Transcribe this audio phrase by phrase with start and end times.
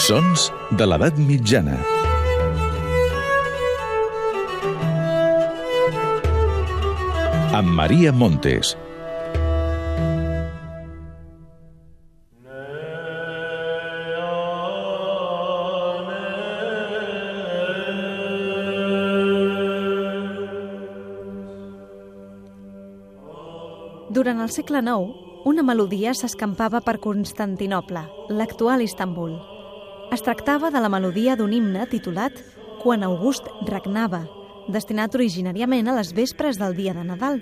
[0.00, 0.46] Sons
[0.80, 1.74] de l'edat mitjana.
[7.58, 8.72] Amb Maria Montes.
[24.10, 25.12] Durant el segle IX,
[25.44, 29.59] una melodia s'escampava per Constantinople, l'actual Istanbul.
[30.10, 32.40] Es tractava de la melodia d'un himne titulat
[32.80, 34.24] Quan August regnava,
[34.66, 37.38] destinat originàriament a les vespres del dia de Nadal,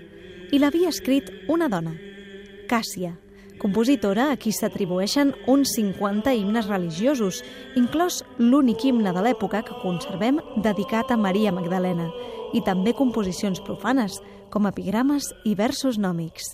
[0.52, 1.94] i l'havia escrit una dona,
[2.68, 3.14] Càssia,
[3.62, 7.40] compositora a qui s'atribueixen uns 50 himnes religiosos,
[7.80, 12.10] inclòs l'únic himne de l'època que conservem dedicat a Maria Magdalena,
[12.52, 14.20] i també composicions profanes,
[14.52, 16.52] com epigrames i versos nòmics.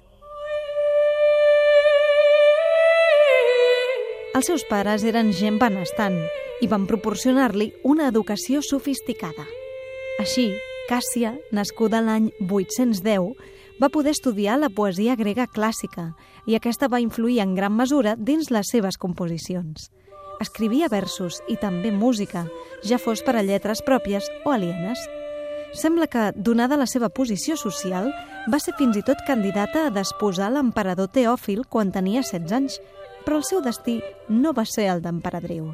[4.34, 6.16] Els seus pares eren gent benestant
[6.58, 9.44] i van proporcionar-li una educació sofisticada.
[10.18, 10.48] Així,
[10.88, 13.30] Càssia, nascuda l'any 810,
[13.78, 16.08] va poder estudiar la poesia grega clàssica
[16.50, 19.86] i aquesta va influir en gran mesura dins les seves composicions.
[20.42, 22.44] Escrivia versos i també música,
[22.82, 24.98] ja fos per a lletres pròpies o alienes.
[25.78, 28.10] Sembla que, donada la seva posició social,
[28.50, 32.82] va ser fins i tot candidata a desposar l'emperador Teòfil quan tenia 16 anys,
[33.24, 35.72] però el seu destí no va ser el d'emperadriu.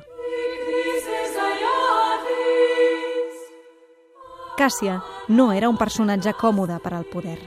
[4.60, 4.98] Càssia
[5.28, 7.38] no era un personatge còmode per al poder.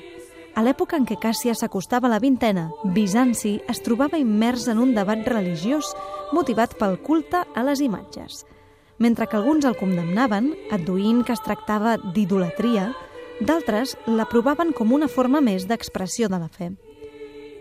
[0.53, 4.93] A l'època en què Càssia s'acostava a la vintena, Bizanci es trobava immers en un
[4.93, 5.91] debat religiós
[6.33, 8.43] motivat pel culte a les imatges.
[8.97, 12.91] Mentre que alguns el condemnaven, adduint que es tractava d'idolatria,
[13.41, 16.73] d'altres l'aprovaven com una forma més d'expressió de la fe.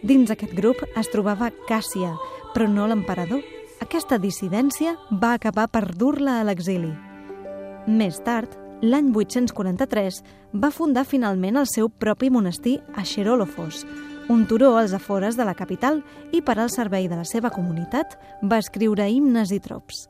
[0.02, 2.16] Dins aquest grup es trobava Càssia,
[2.54, 3.42] però no l'emperador.
[3.82, 6.90] Aquesta dissidència va acabar per dur-la a l'exili.
[7.86, 10.22] Més tard, l'any 843,
[10.58, 13.84] va fundar finalment el seu propi monestir a Xerolofos,
[14.28, 18.14] un turó als afores de la capital i per al servei de la seva comunitat
[18.42, 20.06] va escriure himnes i trops.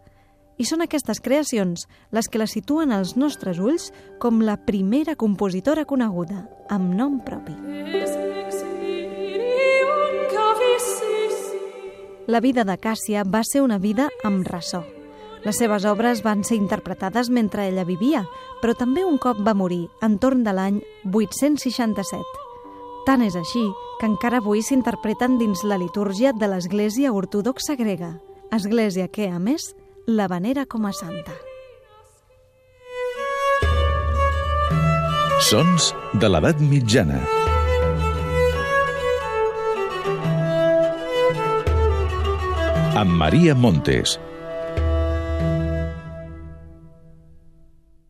[0.61, 3.91] I són aquestes creacions les que la situen als nostres ulls
[4.21, 7.56] com la primera compositora coneguda, amb nom propi.
[12.32, 14.78] La vida de Càssia va ser una vida amb ressò.
[15.44, 18.22] Les seves obres van ser interpretades mentre ella vivia,
[18.62, 20.78] però també un cop va morir, entorn de l'any
[21.10, 22.22] 867.
[23.04, 23.66] Tant és així
[24.00, 28.15] que encara avui s'interpreten dins la litúrgia de l'Església Ortodoxa Grega,
[28.48, 29.75] església que, a més,
[30.06, 31.37] la venera com a santa.
[35.53, 37.41] Sons de l'edat mitjana.
[42.94, 44.19] Amb Maria Montes.